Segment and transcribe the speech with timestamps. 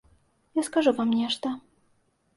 [0.59, 1.55] Я скажу вам нешта.